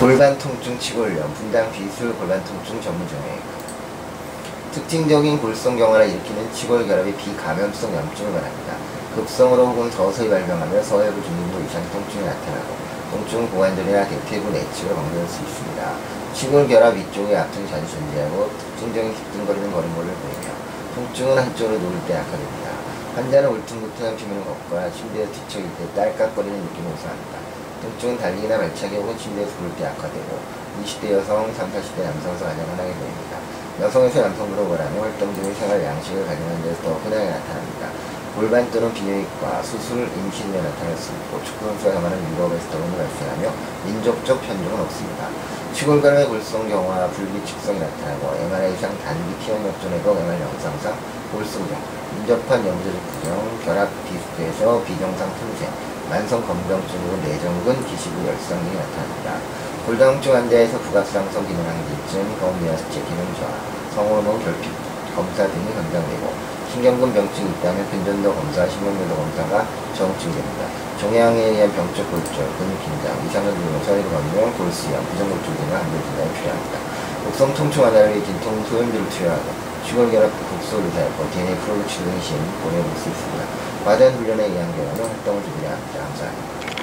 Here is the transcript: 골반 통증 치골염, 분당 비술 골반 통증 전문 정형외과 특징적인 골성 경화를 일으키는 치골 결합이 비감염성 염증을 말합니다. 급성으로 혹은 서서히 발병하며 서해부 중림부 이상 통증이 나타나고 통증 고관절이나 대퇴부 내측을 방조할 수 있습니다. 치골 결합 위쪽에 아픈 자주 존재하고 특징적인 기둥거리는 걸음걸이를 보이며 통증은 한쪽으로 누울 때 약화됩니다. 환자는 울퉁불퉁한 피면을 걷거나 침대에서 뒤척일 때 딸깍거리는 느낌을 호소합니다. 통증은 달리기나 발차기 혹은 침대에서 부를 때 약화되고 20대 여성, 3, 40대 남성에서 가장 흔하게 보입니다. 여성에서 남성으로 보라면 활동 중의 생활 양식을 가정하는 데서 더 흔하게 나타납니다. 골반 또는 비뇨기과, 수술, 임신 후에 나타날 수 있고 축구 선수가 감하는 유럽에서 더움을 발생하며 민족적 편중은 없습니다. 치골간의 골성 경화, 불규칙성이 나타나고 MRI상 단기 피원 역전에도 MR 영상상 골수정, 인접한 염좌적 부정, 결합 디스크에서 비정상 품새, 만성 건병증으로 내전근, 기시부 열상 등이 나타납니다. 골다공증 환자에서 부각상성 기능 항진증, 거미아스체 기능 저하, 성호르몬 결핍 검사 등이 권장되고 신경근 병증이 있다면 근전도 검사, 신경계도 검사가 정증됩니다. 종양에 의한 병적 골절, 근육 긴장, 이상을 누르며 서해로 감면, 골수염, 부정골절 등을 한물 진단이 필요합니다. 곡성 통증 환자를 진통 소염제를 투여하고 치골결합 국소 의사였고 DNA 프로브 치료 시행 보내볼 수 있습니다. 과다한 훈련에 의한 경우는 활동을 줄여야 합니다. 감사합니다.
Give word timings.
골반 0.00 0.38
통증 0.38 0.78
치골염, 0.78 1.30
분당 1.34 1.70
비술 1.72 2.14
골반 2.14 2.42
통증 2.42 2.80
전문 2.80 3.06
정형외과 3.06 3.60
특징적인 4.72 5.38
골성 5.38 5.76
경화를 5.76 6.08
일으키는 6.08 6.50
치골 6.54 6.86
결합이 6.86 7.14
비감염성 7.16 7.94
염증을 7.94 8.32
말합니다. 8.32 8.76
급성으로 9.14 9.66
혹은 9.66 9.90
서서히 9.90 10.30
발병하며 10.30 10.82
서해부 10.82 11.22
중림부 11.22 11.60
이상 11.66 11.84
통증이 11.92 12.24
나타나고 12.24 12.76
통증 13.10 13.50
고관절이나 13.50 14.08
대퇴부 14.08 14.50
내측을 14.50 14.96
방조할 14.96 15.28
수 15.28 15.42
있습니다. 15.42 15.92
치골 16.32 16.66
결합 16.66 16.96
위쪽에 16.96 17.36
아픈 17.36 17.68
자주 17.68 17.86
존재하고 17.90 18.48
특징적인 18.56 19.14
기둥거리는 19.14 19.70
걸음걸이를 19.70 20.14
보이며 20.14 20.48
통증은 20.94 21.36
한쪽으로 21.36 21.78
누울 21.78 21.92
때 22.08 22.14
약화됩니다. 22.14 22.70
환자는 23.16 23.50
울퉁불퉁한 23.50 24.16
피면을 24.16 24.44
걷거나 24.46 24.90
침대에서 24.92 25.30
뒤척일 25.30 25.68
때 25.76 25.94
딸깍거리는 25.94 26.56
느낌을 26.58 26.90
호소합니다. 26.90 27.50
통증은 27.80 28.18
달리기나 28.18 28.58
발차기 28.58 28.96
혹은 28.96 29.16
침대에서 29.16 29.52
부를 29.56 29.74
때 29.76 29.84
약화되고 29.84 30.38
20대 30.84 31.12
여성, 31.12 31.52
3, 31.52 31.72
40대 31.72 32.04
남성에서 32.04 32.44
가장 32.44 32.60
흔하게 32.70 32.92
보입니다. 32.94 33.38
여성에서 33.80 34.20
남성으로 34.20 34.66
보라면 34.66 35.00
활동 35.00 35.34
중의 35.34 35.54
생활 35.54 35.82
양식을 35.82 36.26
가정하는 36.26 36.62
데서 36.62 36.82
더 36.82 36.92
흔하게 36.94 37.24
나타납니다. 37.24 37.88
골반 38.40 38.64
또는 38.70 38.88
비뇨기과, 38.94 39.62
수술, 39.62 40.08
임신 40.16 40.48
후에 40.48 40.62
나타날 40.62 40.96
수 40.96 41.12
있고 41.12 41.44
축구 41.44 41.66
선수가 41.66 41.92
감하는 41.92 42.16
유럽에서 42.32 42.70
더움을 42.72 42.96
발생하며 42.96 43.52
민족적 43.84 44.40
편중은 44.40 44.80
없습니다. 44.80 45.28
치골간의 45.74 46.24
골성 46.24 46.66
경화, 46.66 47.06
불규칙성이 47.08 47.78
나타나고 47.78 48.34
MRI상 48.48 48.96
단기 49.04 49.36
피원 49.44 49.60
역전에도 49.66 50.16
MR 50.16 50.40
영상상 50.40 50.96
골수정, 51.32 51.76
인접한 52.16 52.66
염좌적 52.66 52.96
부정, 53.12 53.60
결합 53.62 53.90
디스크에서 54.08 54.82
비정상 54.84 55.28
품새, 55.36 55.68
만성 56.08 56.40
건병증으로 56.40 57.20
내전근, 57.20 57.84
기시부 57.84 58.26
열상 58.26 58.56
등이 58.56 58.72
나타납니다. 58.72 59.36
골다공증 59.84 60.34
환자에서 60.34 60.78
부각상성 60.78 61.46
기능 61.46 61.60
항진증, 61.60 62.40
거미아스체 62.40 63.04
기능 63.04 63.20
저하, 63.36 63.52
성호르몬 63.94 64.42
결핍 64.42 64.72
검사 65.14 65.46
등이 65.46 65.74
권장되고 65.74 66.59
신경근 66.70 67.12
병증이 67.12 67.50
있다면 67.50 67.90
근전도 67.90 68.32
검사, 68.32 68.68
신경계도 68.68 69.16
검사가 69.16 69.66
정증됩니다. 69.92 70.70
종양에 71.00 71.36
의한 71.36 71.72
병적 71.72 72.08
골절, 72.10 72.46
근육 72.58 72.78
긴장, 72.84 73.10
이상을 73.26 73.52
누르며 73.52 73.82
서해로 73.82 74.08
감면, 74.08 74.56
골수염, 74.56 75.02
부정골절 75.04 75.56
등을 75.56 75.74
한물 75.74 76.00
진단이 76.00 76.32
필요합니다. 76.34 76.78
곡성 77.24 77.54
통증 77.54 77.84
환자를 77.84 78.24
진통 78.24 78.64
소염제를 78.64 79.08
투여하고 79.10 79.70
치골결합 79.84 80.30
국소 80.30 80.78
의사였고 80.78 81.30
DNA 81.30 81.56
프로브 81.56 81.86
치료 81.88 82.06
시행 82.20 82.40
보내볼 82.62 82.96
수 83.02 83.08
있습니다. 83.08 83.44
과다한 83.84 84.14
훈련에 84.14 84.44
의한 84.46 84.70
경우는 84.76 85.04
활동을 85.04 85.42
줄여야 85.42 85.72
합니다. 85.72 86.04
감사합니다. 86.04 86.79